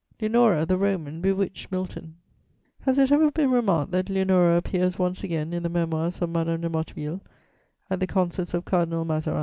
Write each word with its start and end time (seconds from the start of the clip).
Leonora, 0.19 0.65
the 0.65 0.79
Roman, 0.79 1.21
bewitched 1.21 1.71
Milton. 1.71 2.15
Has 2.79 2.97
it 2.97 3.11
ever 3.11 3.29
been 3.29 3.51
remarked 3.51 3.91
that 3.91 4.09
Leonora 4.09 4.57
appears 4.57 4.97
once 4.97 5.23
again 5.23 5.53
in 5.53 5.61
the 5.61 5.69
Memoirs 5.69 6.23
of 6.23 6.31
Madame 6.31 6.61
de 6.61 6.69
Motteville, 6.71 7.21
at 7.87 7.99
the 7.99 8.07
concerts 8.07 8.55
of 8.55 8.65
Cardinal 8.65 9.05
Mazarin? 9.05 9.39